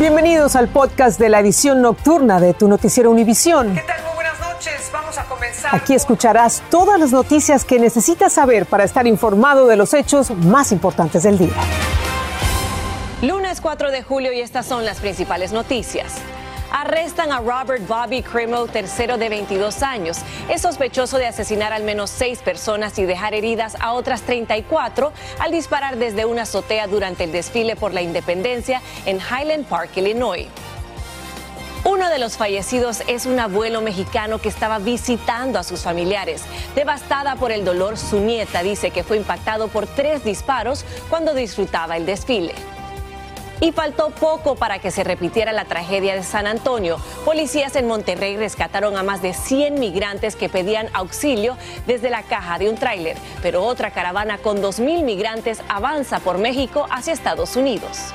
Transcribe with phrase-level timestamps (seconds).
[0.00, 3.74] Bienvenidos al podcast de la edición nocturna de tu noticiero Univisión.
[3.74, 4.02] ¿Qué tal?
[4.02, 4.90] Muy buenas noches.
[4.90, 5.74] Vamos a comenzar.
[5.74, 10.72] Aquí escucharás todas las noticias que necesitas saber para estar informado de los hechos más
[10.72, 11.52] importantes del día.
[13.20, 16.14] Lunes 4 de julio y estas son las principales noticias.
[16.70, 20.18] Arrestan a Robert Bobby Crimo, tercero de 22 años.
[20.48, 25.50] Es sospechoso de asesinar al menos seis personas y dejar heridas a otras 34 al
[25.50, 30.46] disparar desde una azotea durante el desfile por la independencia en Highland Park, Illinois.
[31.84, 36.42] Uno de los fallecidos es un abuelo mexicano que estaba visitando a sus familiares.
[36.74, 41.96] Devastada por el dolor, su nieta dice que fue impactado por tres disparos cuando disfrutaba
[41.96, 42.54] el desfile.
[43.60, 46.98] Y faltó poco para que se repitiera la tragedia de San Antonio.
[47.24, 52.58] Policías en Monterrey rescataron a más de 100 migrantes que pedían auxilio desde la caja
[52.58, 58.14] de un tráiler, pero otra caravana con 2.000 migrantes avanza por México hacia Estados Unidos.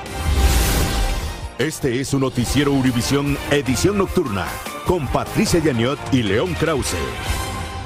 [1.58, 4.46] Este es su noticiero Univisión Edición Nocturna
[4.86, 6.96] con Patricia Yaniot y León Krause.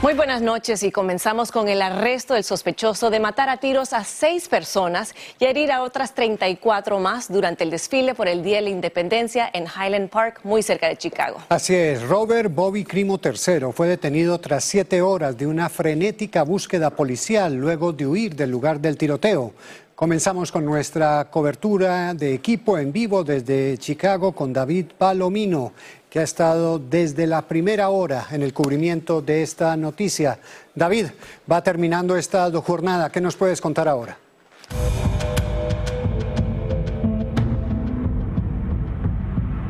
[0.02, 4.02] Muy buenas noches y comenzamos con el arresto del sospechoso de matar a tiros a
[4.02, 8.62] seis personas y herir a otras 34 más durante el desfile por el Día de
[8.62, 11.36] la Independencia en Highland Park, muy cerca de Chicago.
[11.50, 16.88] Así es, Robert Bobby Crimo III fue detenido tras siete horas de una frenética búsqueda
[16.88, 19.52] policial luego de huir del lugar del tiroteo.
[19.94, 25.74] Comenzamos con nuestra cobertura de equipo en vivo desde Chicago con David Palomino
[26.10, 30.40] que ha estado desde la primera hora en el cubrimiento de esta noticia.
[30.74, 31.06] David,
[31.50, 33.10] va terminando esta jornada.
[33.10, 34.18] ¿Qué nos puedes contar ahora?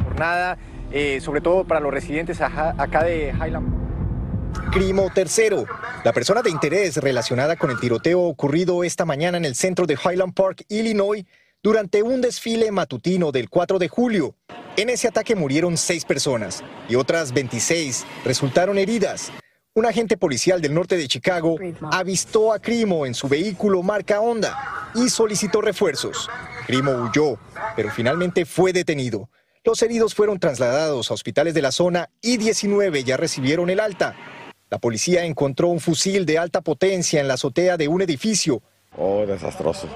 [0.04, 0.56] Jornada,
[0.90, 3.80] eh, sobre todo para los residentes acá de Highland.
[4.72, 5.66] Crimo tercero,
[6.04, 9.94] la persona de interés relacionada con el tiroteo ocurrido esta mañana en el centro de
[9.94, 11.24] Highland Park, Illinois,
[11.62, 14.34] durante un desfile matutino del 4 de julio.
[14.76, 19.30] En ese ataque murieron seis personas y otras 26 resultaron heridas.
[19.74, 21.56] Un agente policial del norte de Chicago
[21.92, 26.28] avistó a Crimo en su vehículo marca Honda y solicitó refuerzos.
[26.66, 27.38] Crimo huyó,
[27.76, 29.28] pero finalmente fue detenido.
[29.62, 34.16] Los heridos fueron trasladados a hospitales de la zona y 19 ya recibieron el alta.
[34.70, 38.62] La policía encontró un fusil de alta potencia en la azotea de un edificio.
[38.96, 39.88] Oh, desastroso.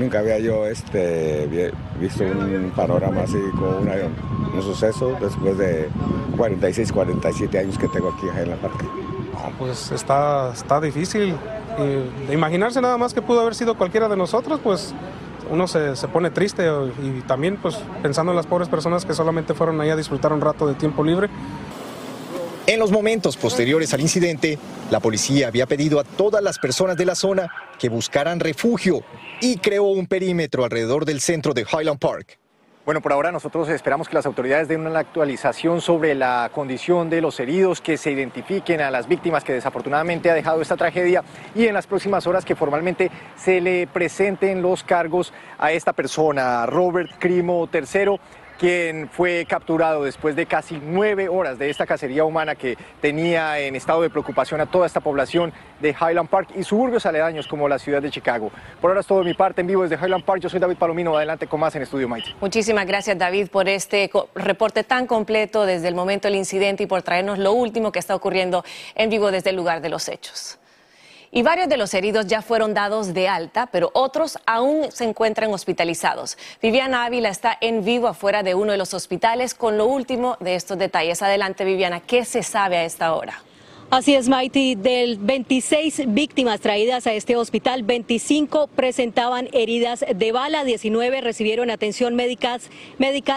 [0.00, 5.90] Nunca había yo este, visto un panorama así con un suceso después de
[6.38, 8.86] 46, 47 años que tengo aquí en la parte.
[9.58, 11.36] pues está, está difícil.
[11.76, 14.94] de imaginarse nada más que pudo haber sido cualquiera de nosotros, pues
[15.50, 16.66] uno se, se, pone triste
[17.02, 20.40] y también pues pensando en las pobres personas que solamente fueron ahí a disfrutar un
[20.40, 21.28] rato de tiempo libre.
[22.70, 24.56] En los momentos posteriores al incidente,
[24.92, 29.00] la policía había pedido a todas las personas de la zona que buscaran refugio
[29.40, 32.38] y creó un perímetro alrededor del centro de Highland Park.
[32.86, 37.20] Bueno, por ahora nosotros esperamos que las autoridades den una actualización sobre la condición de
[37.20, 41.24] los heridos, que se identifiquen a las víctimas que desafortunadamente ha dejado esta tragedia
[41.56, 46.66] y en las próximas horas que formalmente se le presenten los cargos a esta persona,
[46.66, 48.20] Robert Crimo III
[48.60, 53.74] quien fue capturado después de casi nueve horas de esta cacería humana que tenía en
[53.74, 55.50] estado de preocupación a toda esta población
[55.80, 58.52] de Highland Park y suburbios aledaños como la ciudad de Chicago.
[58.82, 60.42] Por ahora es todo de mi parte en vivo desde Highland Park.
[60.42, 61.16] Yo soy David Palomino.
[61.16, 62.34] Adelante con más en Estudio Mighty.
[62.38, 67.00] Muchísimas gracias, David, por este reporte tan completo desde el momento del incidente y por
[67.00, 68.62] traernos lo último que está ocurriendo
[68.94, 70.59] en vivo desde el lugar de los hechos.
[71.32, 75.52] Y varios de los heridos ya fueron dados de alta, pero otros aún se encuentran
[75.52, 76.36] hospitalizados.
[76.60, 80.56] Viviana Ávila está en vivo afuera de uno de los hospitales con lo último de
[80.56, 81.22] estos detalles.
[81.22, 83.42] Adelante, Viviana, ¿qué se sabe a esta hora?
[83.92, 84.76] Así es, Mighty.
[84.76, 92.14] Del 26 víctimas traídas a este hospital, 25 presentaban heridas de bala, 19 recibieron atención
[92.14, 92.60] médica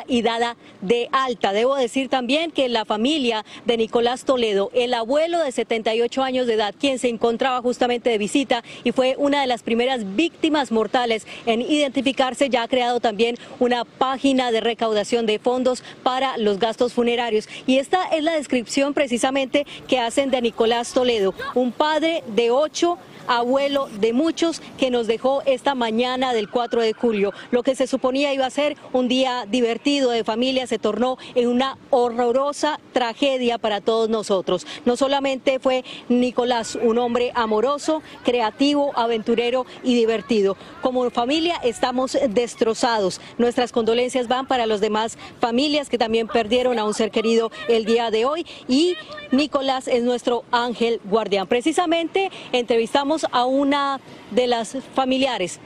[0.08, 1.54] y dada de alta.
[1.54, 6.54] Debo decir también que la familia de Nicolás Toledo, el abuelo de 78 años de
[6.54, 11.26] edad, quien se encontraba justamente de visita y fue una de las primeras víctimas mortales
[11.48, 16.94] en identificarse, ya ha creado también una página de recaudación de fondos para los gastos
[16.94, 17.50] funerarios.
[17.66, 23.00] Y esta es la descripción precisamente que hacen de Nicolás Toledo, un padre de ocho
[23.28, 27.34] abuelo de muchos que nos dejó esta mañana del 4 de julio.
[27.52, 31.48] Lo que se suponía iba a ser un día divertido de familia se tornó en
[31.48, 34.68] una horrorosa tragedia para todos nosotros.
[34.86, 40.58] No solamente fue Nicolás un hombre amoroso, creativo, aventurero y divertido.
[40.82, 43.22] Como familia estamos destrozados.
[43.38, 47.86] Nuestras condolencias van para los demás familias que también perdieron a un ser querido el
[47.86, 48.96] día de hoy y
[49.32, 51.48] Nicolás es nuestro ángel guardián.
[51.48, 54.00] Precisamente entrevistamos a una
[54.32, 55.60] de las familiares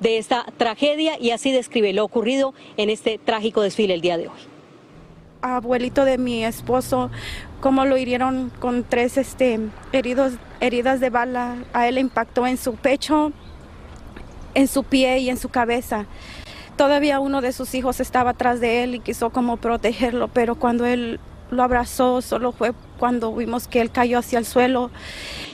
[0.00, 4.28] de esta tragedia y así describe lo ocurrido en este trágico desfile el día de
[4.28, 4.40] hoy.
[5.40, 7.10] Abuelito de mi esposo,
[7.60, 9.58] cómo lo hirieron con tres este,
[9.92, 11.56] heridos, heridas de bala.
[11.72, 13.32] A él impactó en su pecho,
[14.54, 16.06] en su pie y en su cabeza.
[16.76, 20.86] Todavía uno de sus hijos estaba atrás de él y quiso como protegerlo, pero cuando
[20.86, 21.20] él
[21.52, 24.90] lo abrazó solo fue cuando vimos que él cayó hacia el suelo.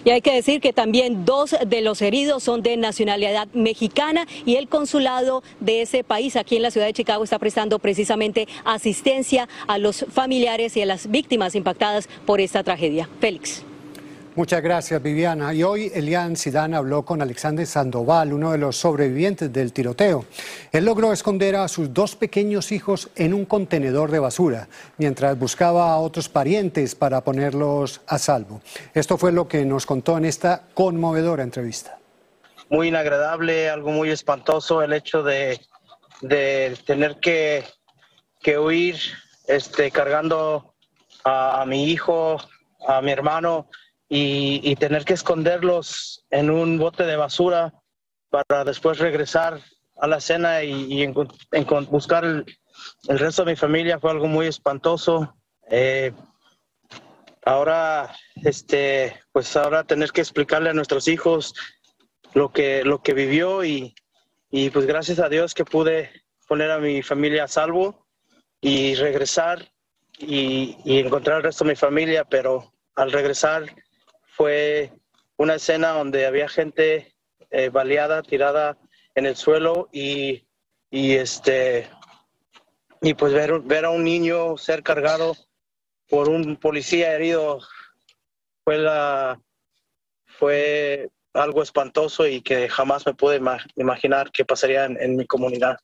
[0.04, 4.56] Y hay que decir que también dos de los heridos son de nacionalidad mexicana y
[4.56, 9.48] el consulado de ese país aquí en la ciudad de Chicago está prestando precisamente asistencia
[9.66, 13.08] a los familiares y a las víctimas impactadas por esta tragedia.
[13.20, 13.67] Félix.
[14.38, 15.52] Muchas gracias, Viviana.
[15.52, 20.26] Y hoy Elian Sidán habló con Alexander Sandoval, uno de los sobrevivientes del tiroteo.
[20.70, 25.90] Él logró esconder a sus dos pequeños hijos en un contenedor de basura, mientras buscaba
[25.90, 28.62] a otros parientes para ponerlos a salvo.
[28.94, 31.98] Esto fue lo que nos contó en esta conmovedora entrevista.
[32.70, 35.58] Muy inagradable, algo muy espantoso el hecho de,
[36.86, 37.64] tener que,
[38.56, 39.00] huir
[39.48, 40.74] este, cargando
[41.24, 42.40] a mi hijo,
[42.86, 43.66] a mi hermano
[44.08, 47.74] y, tener que esconderlos en un bote de basura
[48.30, 49.60] para después regresar
[50.00, 51.06] a la escena y,
[51.90, 52.46] buscar el,
[53.06, 55.34] resto de mi familia fue algo muy espantoso.
[55.70, 56.12] Eh,
[57.44, 58.14] ahora,
[58.44, 61.54] este, pues ahora tener que explicarle a nuestros hijos
[62.32, 63.94] lo que, lo que vivió y,
[64.50, 66.10] y pues gracias a Dios que pude
[66.46, 68.06] poner a mi familia a salvo
[68.60, 69.70] y regresar
[70.18, 73.66] y, y encontrar el resto de mi familia, pero al regresar
[74.38, 74.92] fue
[75.36, 77.12] una escena donde había gente
[77.50, 78.78] eh, baleada, tirada
[79.16, 80.44] en el suelo y,
[80.92, 81.90] este
[83.02, 85.34] y pues ver, ver a un niño ser cargado
[86.08, 87.58] por un policía herido
[88.62, 89.40] fue la
[90.24, 93.40] fue algo espantoso y que jamás me pude
[93.74, 95.78] imaginar que pasaría en mi comunidad.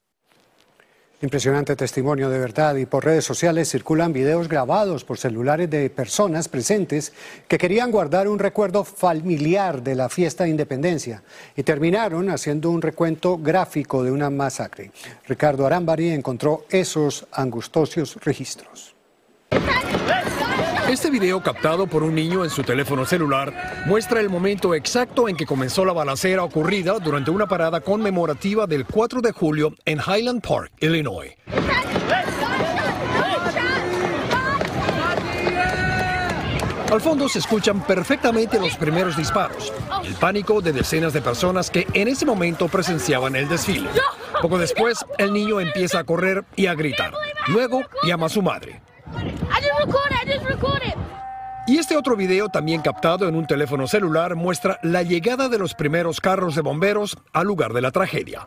[1.23, 6.49] Impresionante testimonio de verdad y por redes sociales circulan videos grabados por celulares de personas
[6.49, 7.13] presentes
[7.49, 11.23] que querían guardar un recuerdo familiar de la fiesta de independencia
[11.57, 14.91] y terminaron haciendo un recuento gráfico de una masacre.
[15.27, 18.95] Ricardo Arambari encontró esos angustiosos registros.
[20.95, 25.37] Este video captado por un niño en su teléfono celular muestra el momento exacto en
[25.37, 30.41] que comenzó la balacera ocurrida durante una parada conmemorativa del 4 de julio en Highland
[30.41, 31.33] Park, Illinois.
[36.93, 39.73] Al fondo se escuchan perfectamente los primeros disparos,
[40.05, 43.91] el pánico de decenas de personas que en ese momento presenciaban el desfile.
[44.41, 47.13] Poco después, el niño empieza a correr y a gritar.
[47.49, 48.81] Luego llama a su madre.
[51.67, 55.75] Y este otro video, también captado en un teléfono celular, muestra la llegada de los
[55.75, 58.47] primeros carros de bomberos al lugar de la tragedia.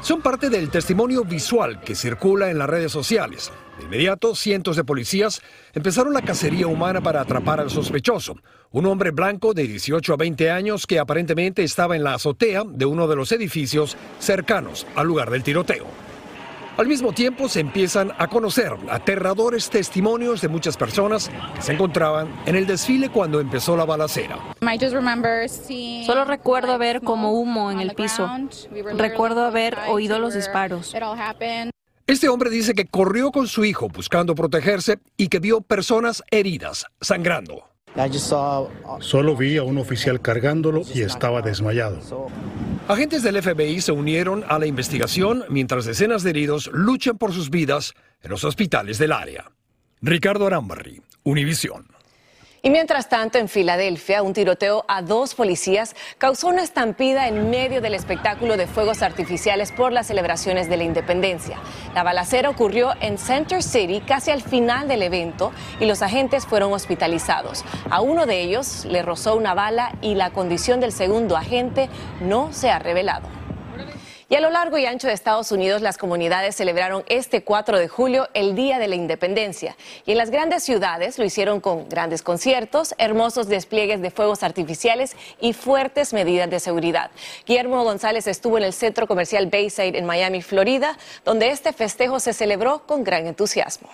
[0.00, 3.52] Son parte del testimonio visual que circula en las redes sociales.
[3.78, 5.40] De inmediato, cientos de policías
[5.72, 8.36] empezaron la cacería humana para atrapar al sospechoso,
[8.72, 12.84] un hombre blanco de 18 a 20 años que aparentemente estaba en la azotea de
[12.84, 15.86] uno de los edificios cercanos al lugar del tiroteo.
[16.76, 22.28] Al mismo tiempo se empiezan a conocer aterradores testimonios de muchas personas que se encontraban
[22.46, 24.38] en el desfile cuando empezó la balacera.
[26.06, 28.28] Solo recuerdo ver como humo en el piso.
[28.96, 30.94] Recuerdo haber oído los disparos.
[32.06, 36.86] Este hombre dice que corrió con su hijo buscando protegerse y que vio personas heridas,
[37.00, 37.71] sangrando.
[39.00, 42.00] Solo vi a un oficial cargándolo y estaba desmayado.
[42.88, 47.50] Agentes del FBI se unieron a la investigación mientras decenas de heridos luchan por sus
[47.50, 49.50] vidas en los hospitales del área.
[50.00, 51.86] Ricardo Arambarri, Univisión.
[52.64, 57.80] Y mientras tanto, en Filadelfia, un tiroteo a dos policías causó una estampida en medio
[57.80, 61.58] del espectáculo de fuegos artificiales por las celebraciones de la independencia.
[61.92, 65.50] La balacera ocurrió en Center City casi al final del evento
[65.80, 67.64] y los agentes fueron hospitalizados.
[67.90, 71.88] A uno de ellos le rozó una bala y la condición del segundo agente
[72.20, 73.41] no se ha revelado.
[74.32, 77.86] Y a lo largo y ancho de Estados Unidos, las comunidades celebraron este 4 de
[77.86, 79.76] julio el Día de la Independencia.
[80.06, 85.18] Y en las grandes ciudades lo hicieron con grandes conciertos, hermosos despliegues de fuegos artificiales
[85.38, 87.10] y fuertes medidas de seguridad.
[87.44, 90.96] Guillermo González estuvo en el centro comercial Bayside en Miami, Florida,
[91.26, 93.90] donde este festejo se celebró con gran entusiasmo.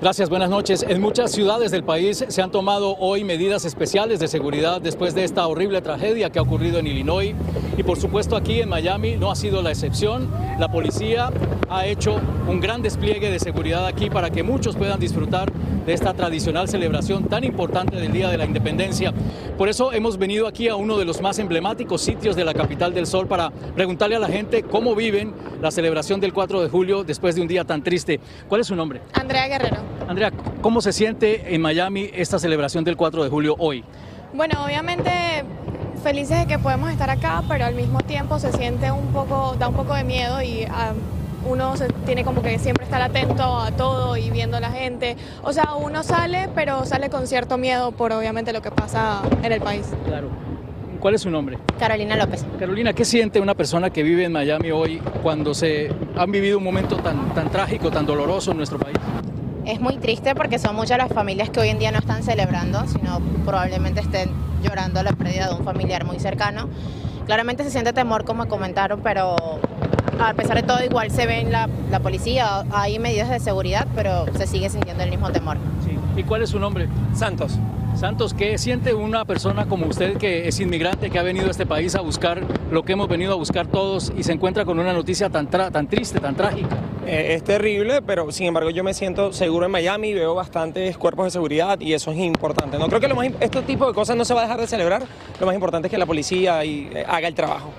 [0.00, 0.82] Gracias, buenas noches.
[0.88, 5.24] En muchas ciudades del país se han tomado hoy medidas especiales de seguridad después de
[5.24, 7.34] esta horrible tragedia que ha ocurrido en Illinois.
[7.76, 10.30] Y por supuesto aquí en Miami no ha sido la excepción.
[10.58, 11.30] La policía
[11.68, 15.52] ha hecho un gran despliegue de seguridad aquí para que muchos puedan disfrutar
[15.84, 19.12] de esta tradicional celebración tan importante del Día de la Independencia.
[19.58, 22.94] Por eso hemos venido aquí a uno de los más emblemáticos sitios de la capital
[22.94, 27.04] del sol para preguntarle a la gente cómo viven la celebración del 4 de julio
[27.04, 28.20] después de un día tan triste.
[28.48, 29.00] ¿Cuál es su nombre?
[29.12, 29.78] Andrea Guerrero.
[30.08, 33.84] Andrea, ¿cómo se siente en Miami esta celebración del 4 de julio hoy?
[34.32, 35.10] Bueno, obviamente
[36.02, 39.68] felices de que podemos estar acá, pero al mismo tiempo se siente un poco, da
[39.68, 40.92] un poco de miedo y ah,
[41.46, 45.16] uno se tiene como que siempre estar atento a todo y viendo a la gente.
[45.42, 49.52] O sea, uno sale, pero sale con cierto miedo por obviamente lo que pasa en
[49.52, 49.86] el país.
[50.06, 50.28] Claro.
[51.00, 51.58] ¿Cuál es su nombre?
[51.78, 52.44] Carolina López.
[52.58, 56.64] Carolina, ¿qué siente una persona que vive en Miami hoy cuando se han vivido un
[56.64, 58.96] momento tan, tan trágico, tan doloroso en nuestro país?
[59.64, 62.86] Es muy triste porque son muchas las familias que hoy en día no están celebrando,
[62.86, 64.30] sino probablemente estén
[64.62, 66.68] llorando la pérdida de un familiar muy cercano.
[67.24, 69.36] Claramente se siente temor, como comentaron, pero
[70.20, 73.86] a pesar de todo igual se ve en la, la policía, hay medidas de seguridad,
[73.94, 75.56] pero se sigue sintiendo el mismo temor.
[75.82, 75.96] Sí.
[76.16, 76.88] ¿Y cuál es su nombre?
[77.14, 77.58] Santos.
[77.94, 81.66] Santos, ¿qué siente una persona como usted que es inmigrante, que ha venido a este
[81.66, 84.92] país a buscar lo que hemos venido a buscar todos y se encuentra con una
[84.92, 86.76] noticia tan, tan triste, tan trágica?
[87.06, 91.26] Eh, es terrible, pero sin embargo yo me siento seguro en Miami, veo bastantes cuerpos
[91.26, 92.78] de seguridad y eso es importante.
[92.78, 94.66] No creo que lo más, este tipo de cosas no se va a dejar de
[94.66, 95.02] celebrar,
[95.38, 97.70] lo más importante es que la policía eh, haga el trabajo.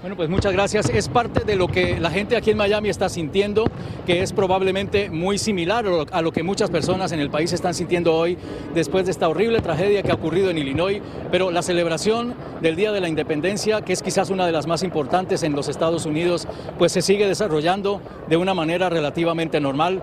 [0.00, 0.88] Bueno, pues muchas gracias.
[0.90, 3.64] Es parte de lo que la gente aquí en Miami está sintiendo,
[4.06, 8.14] que es probablemente muy similar a lo que muchas personas en el país están sintiendo
[8.14, 8.38] hoy
[8.74, 11.02] después de esta horrible tragedia que ha ocurrido en Illinois.
[11.32, 14.84] Pero la celebración del Día de la Independencia, que es quizás una de las más
[14.84, 16.46] importantes en los Estados Unidos,
[16.78, 20.00] pues se sigue desarrollando de una manera relativamente normal.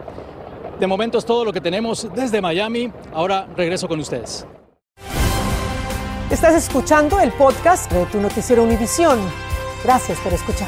[0.78, 2.92] De momento es todo lo que tenemos desde Miami.
[3.14, 4.46] Ahora regreso con ustedes.
[6.30, 9.20] Estás escuchando el podcast de tu noticiero Univisión.
[9.86, 10.68] Gracias por escuchar.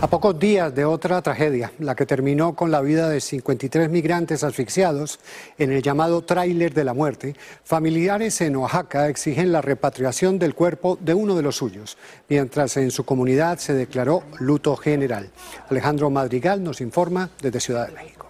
[0.00, 4.42] A pocos días de otra tragedia, la que terminó con la vida de 53 migrantes
[4.42, 5.20] asfixiados
[5.56, 10.98] en el llamado tráiler de la muerte, familiares en Oaxaca exigen la repatriación del cuerpo
[11.00, 11.96] de uno de los suyos,
[12.28, 15.30] mientras en su comunidad se declaró luto general.
[15.68, 18.26] Alejandro Madrigal nos informa desde Ciudad de México.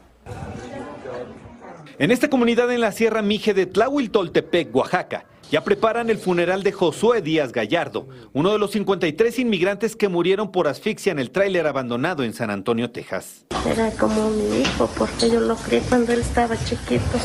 [1.99, 6.73] En esta comunidad en la Sierra Mije de Tlahuiltoltepec, Oaxaca, ya preparan el funeral de
[6.73, 11.67] Josué Díaz Gallardo, uno de los 53 inmigrantes que murieron por asfixia en el tráiler
[11.67, 13.47] abandonado en San Antonio, Texas.
[13.67, 17.19] Era como mi hijo, porque yo lo crié cuando él estaba chiquito.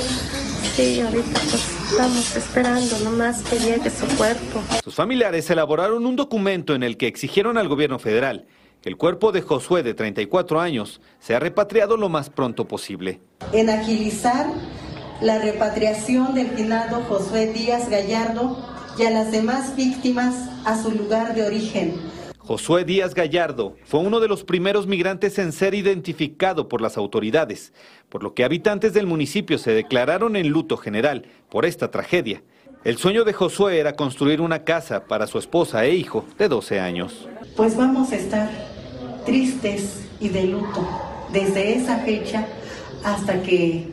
[0.76, 4.62] Sí, ahorita pues estamos esperando nomás que llegue su cuerpo.
[4.84, 8.48] Sus familiares elaboraron un documento en el que exigieron al gobierno federal
[8.82, 13.20] que el cuerpo de Josué de 34 años sea repatriado lo más pronto posible.
[13.52, 14.48] En agilizar
[15.22, 18.58] la repatriación del finado Josué Díaz Gallardo
[18.98, 21.96] y a las demás víctimas a su lugar de origen.
[22.40, 27.74] Josué Díaz Gallardo fue uno de los primeros migrantes en ser identificado por las autoridades,
[28.10, 32.44] por lo que habitantes del municipio se declararon en luto general por esta tragedia.
[32.84, 36.80] El sueño de Josué era construir una casa para su esposa e hijo de 12
[36.80, 37.28] años.
[37.56, 38.50] Pues vamos a estar
[39.26, 40.88] tristes y de luto
[41.34, 42.46] desde esa fecha
[43.04, 43.88] hasta que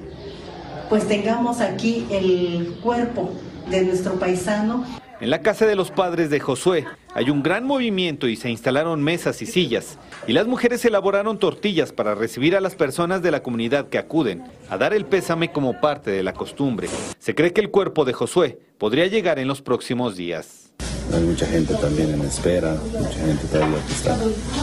[0.93, 3.33] pues tengamos aquí el cuerpo
[3.71, 4.85] de nuestro paisano.
[5.23, 6.85] En la casa de los padres de Josué
[7.15, 9.99] hay un gran movimiento y se instalaron mesas y sillas.
[10.27, 14.45] Y las mujeres elaboraron tortillas para recibir a las personas de la comunidad que acuden
[14.69, 16.91] a dar el pésame como parte de la costumbre.
[17.19, 20.75] Se cree que el cuerpo de Josué podría llegar en los próximos días.
[21.13, 24.19] Hay mucha gente también en espera, mucha gente todavía que está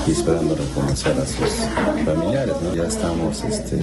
[0.07, 1.49] esperando reconocer a sus
[2.05, 2.55] familiares.
[2.75, 3.79] Ya estamos este,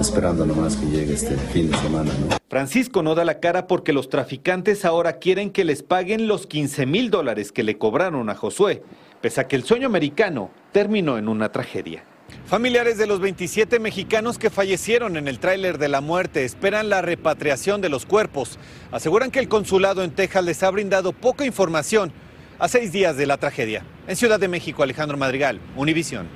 [0.00, 2.10] esperando nomás que llegue este fin de semana.
[2.48, 6.86] Francisco no da la cara porque los traficantes ahora quieren que les paguen los 15
[6.86, 8.82] mil dólares que le cobraron a Josué,
[9.20, 12.04] pese a que el sueño americano terminó en una tragedia.
[12.46, 17.00] Familiares de los 27 mexicanos que fallecieron en el tráiler de la muerte esperan la
[17.00, 18.58] repatriación de los cuerpos.
[18.90, 22.12] Aseguran que el consulado en Texas les ha brindado poca información
[22.58, 23.84] a seis días de la tragedia.
[24.06, 26.28] En Ciudad de México, Alejandro Madrigal, Univisión.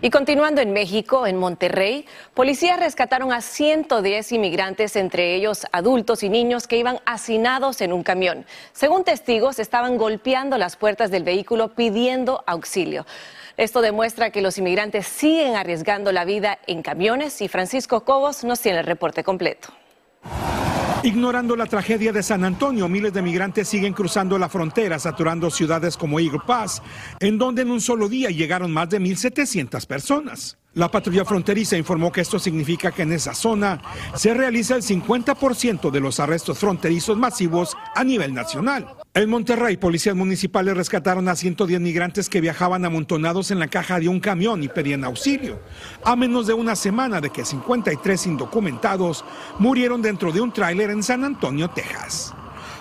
[0.00, 2.04] Y continuando en México, en Monterrey,
[2.34, 8.02] policías rescataron a 110 inmigrantes, entre ellos adultos y niños que iban hacinados en un
[8.02, 8.44] camión.
[8.72, 13.06] Según testigos, estaban golpeando las puertas del vehículo pidiendo auxilio.
[13.56, 18.60] Esto demuestra que los inmigrantes siguen arriesgando la vida en camiones y Francisco Cobos nos
[18.60, 19.68] tiene el reporte completo.
[21.04, 25.96] Ignorando la tragedia de San Antonio, miles de migrantes siguen cruzando la frontera, saturando ciudades
[25.96, 26.82] como Eagle Pass,
[27.20, 30.56] en donde en un solo día llegaron más de 1.700 personas.
[30.72, 33.80] La patrulla fronteriza informó que esto significa que en esa zona
[34.14, 39.03] se realiza el 50% de los arrestos fronterizos masivos a nivel nacional.
[39.16, 44.08] En Monterrey, policías municipales rescataron a 110 migrantes que viajaban amontonados en la caja de
[44.08, 45.60] un camión y pedían auxilio.
[46.02, 49.24] A menos de una semana de que 53 indocumentados
[49.60, 52.34] murieron dentro de un tráiler en San Antonio, Texas.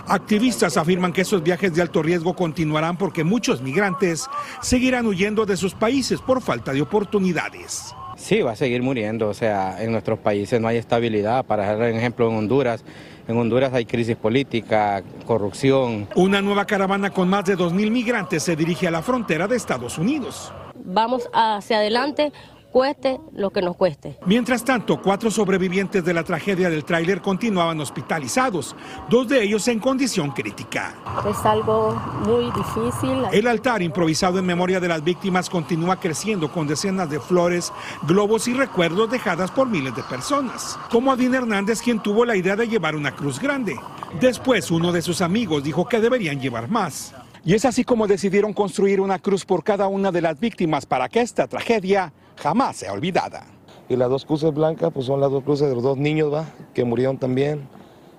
[0.08, 4.26] Activistas afirman que esos viajes de alto riesgo continuarán porque muchos migrantes
[4.60, 7.94] seguirán huyendo de sus países por falta de oportunidades.
[8.18, 9.30] Sí, va a seguir muriendo.
[9.30, 11.46] O sea, en nuestros países no hay estabilidad.
[11.46, 12.84] Para dar un ejemplo, en Honduras,
[13.28, 16.08] en Honduras hay crisis política, corrupción.
[16.16, 19.98] Una nueva caravana con más de 2.000 migrantes se dirige a la frontera de Estados
[19.98, 20.52] Unidos.
[20.86, 22.34] Vamos hacia adelante
[22.74, 24.18] cueste lo que nos cueste.
[24.26, 28.76] Mientras tanto, cuatro sobrevivientes de la tragedia del tráiler continuaban hospitalizados,
[29.12, 30.96] dos de ellos en condición crítica.
[31.30, 31.94] Es algo
[32.26, 33.26] muy difícil.
[33.32, 37.72] El altar improvisado en memoria de las víctimas continúa creciendo con decenas de flores,
[38.08, 42.56] globos y recuerdos dejadas por miles de personas, como Adín Hernández quien tuvo la idea
[42.56, 43.80] de llevar una cruz grande.
[44.20, 47.14] Después uno de sus amigos dijo que deberían llevar más.
[47.46, 51.08] Y es así como decidieron construir una cruz por cada una de las víctimas para
[51.08, 53.46] que esta tragedia jamás sea olvidada.
[53.90, 56.46] Y las dos cruces blancas pues son las dos cruces de los dos niños ¿va?
[56.74, 57.68] que murieron también.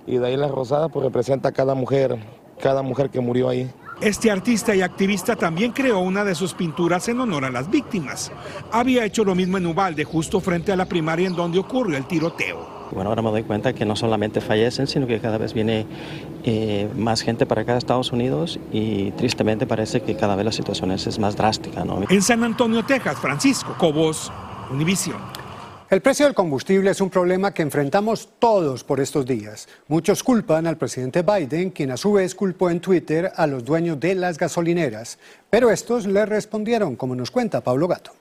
[0.07, 2.19] Y de ahí la rosada pues representa a cada mujer,
[2.61, 3.71] cada mujer que murió ahí.
[4.01, 8.33] Este artista y activista también creó una de sus pinturas en honor a las víctimas.
[8.73, 12.07] Había hecho lo mismo en Ubalde, justo frente a la primaria en donde ocurrió el
[12.07, 12.84] tiroteo.
[12.95, 15.87] Bueno, ahora me doy cuenta que no solamente fallecen, sino que cada vez viene
[16.45, 20.53] eh, más gente para acá a Estados Unidos y tristemente parece que cada vez la
[20.53, 21.85] situación es, más drástica.
[21.85, 22.01] ¿no?
[22.09, 24.31] En San Antonio, Texas, Francisco Cobos,
[24.71, 25.19] Univision.
[25.91, 29.69] El precio del combustible es un problema que enfrentamos todos por estos días.
[29.87, 34.01] Muchos culpan al presidente Biden, quien a su vez culpó en Twitter a los dueños
[34.01, 35.19] de las gasolineras.
[35.51, 38.13] Pero estos le respondieron, como nos cuenta Pablo Gato.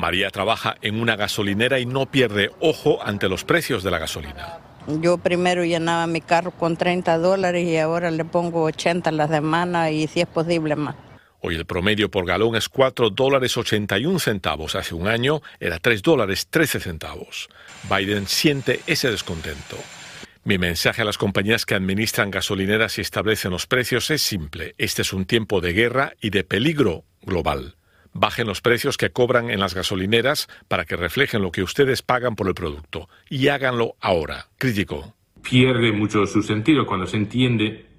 [0.00, 4.58] María trabaja en una gasolinera y no pierde ojo ante los precios de la gasolina.
[5.00, 9.28] Yo primero llenaba mi carro con 30 dólares y ahora le pongo 80 a la
[9.28, 10.96] semana y si es posible más.
[11.42, 14.74] Hoy el promedio por galón es 4 dólares 81 centavos.
[14.74, 17.48] Hace un año era 3 dólares 13 centavos.
[17.88, 19.76] Biden siente ese descontento.
[20.44, 24.74] Mi mensaje a las compañías que administran gasolineras y establecen los precios es simple.
[24.78, 27.76] Este es un tiempo de guerra y de peligro global.
[28.12, 32.36] Bajen los precios que cobran en las gasolineras para que reflejen lo que ustedes pagan
[32.36, 33.08] por el producto.
[33.28, 34.48] Y háganlo ahora.
[34.58, 35.14] Crítico.
[35.42, 37.89] Pierde mucho su sentido cuando se entiende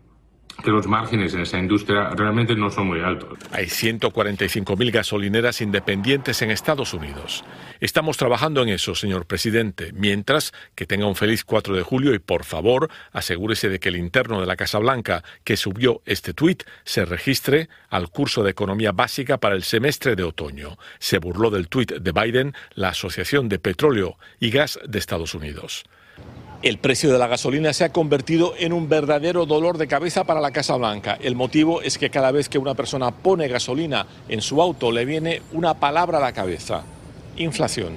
[0.54, 3.40] que los márgenes en esa industria realmente no son muy altos.
[3.52, 7.44] Hay 145.000 gasolineras independientes en Estados Unidos.
[7.80, 12.20] Estamos trabajando en eso, señor presidente, mientras que tenga un feliz 4 de julio y
[12.20, 16.64] por favor asegúrese de que el interno de la Casa Blanca que subió este tuit
[16.84, 20.78] se registre al curso de economía básica para el semestre de otoño.
[21.00, 25.86] Se burló del tuit de Biden la Asociación de Petróleo y Gas de Estados Unidos.
[26.62, 30.40] El precio de la gasolina se ha convertido en un verdadero dolor de cabeza para
[30.40, 31.18] la Casa Blanca.
[31.20, 35.06] El motivo es que cada vez que una persona pone gasolina en su auto le
[35.06, 36.84] viene una palabra a la cabeza,
[37.36, 37.94] inflación.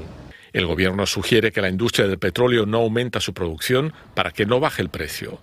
[0.55, 4.61] El gobierno sugiere que la industria del petróleo no aumenta su producción para que no
[4.61, 5.41] baje el precio.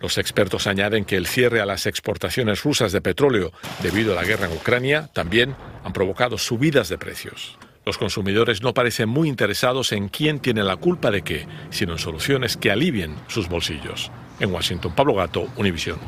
[0.00, 4.24] Los expertos añaden que el cierre a las exportaciones rusas de petróleo debido a la
[4.26, 5.54] guerra en Ucrania también
[5.84, 7.58] han provocado subidas de precios.
[7.84, 11.98] Los consumidores no parecen muy interesados en quién tiene la culpa de qué, sino en
[11.98, 14.10] soluciones que alivien sus bolsillos.
[14.38, 15.98] En Washington, Pablo Gato, Univisión.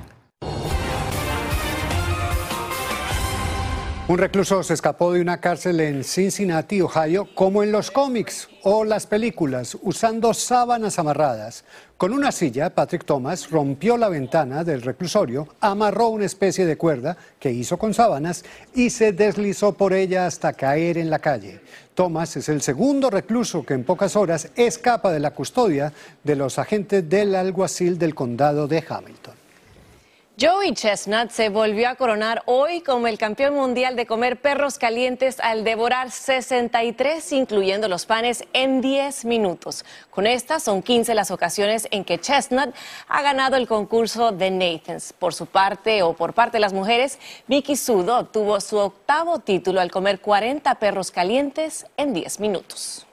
[4.07, 8.85] Un recluso se escapó de una cárcel en Cincinnati, Ohio, como en los cómics o
[8.85, 11.65] las películas, usando sábanas amarradas.
[11.97, 17.17] Con una silla, Patrick Thomas rompió la ventana del reclusorio, amarró una especie de cuerda
[17.41, 21.63] que hizo con sábanas y se deslizó por ella hasta caer en la calle.
[21.95, 26.59] Thomas es el segundo recluso que en pocas horas escapa de la custodia de los
[26.59, 29.44] agentes del alguacil del condado de Hamilton.
[30.41, 35.39] Joey Chestnut se volvió a coronar hoy como el campeón mundial de comer perros calientes
[35.39, 39.85] al devorar 63, incluyendo los panes, en 10 minutos.
[40.11, 42.75] Con estas son 15 las ocasiones en que Chestnut
[43.07, 45.13] ha ganado el concurso de Nathans.
[45.13, 49.81] Por su parte o por parte de las mujeres, Vicky Sudo obtuvo su octavo título
[49.81, 53.07] al comer 40 perros calientes en 10 minutos.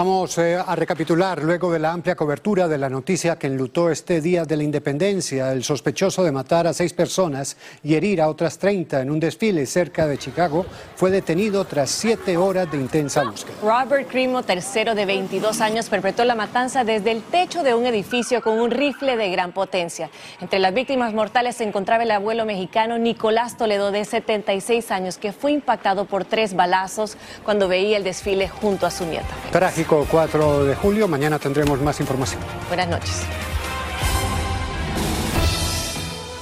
[0.00, 4.22] Vamos eh, a recapitular luego de la amplia cobertura de la noticia que enlutó este
[4.22, 5.52] día de la independencia.
[5.52, 9.66] El sospechoso de matar a seis personas y herir a otras 30 en un desfile
[9.66, 10.64] cerca de Chicago
[10.96, 13.56] fue detenido tras siete horas de intensa búsqueda.
[13.60, 18.40] Robert Crimo, tercero de 22 años, perpetró la matanza desde el techo de un edificio
[18.40, 20.08] con un rifle de gran potencia.
[20.40, 25.34] Entre las víctimas mortales se encontraba el abuelo mexicano Nicolás Toledo, de 76 años, que
[25.34, 29.28] fue impactado por tres balazos cuando veía el desfile junto a su nieta.
[29.52, 31.08] Trágico 4 de julio.
[31.08, 32.40] Mañana tendremos más información.
[32.68, 33.22] Buenas noches.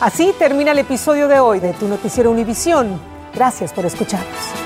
[0.01, 3.01] Así termina el episodio de hoy de Tu Noticiero Univisión.
[3.35, 4.58] Gracias por escucharnos.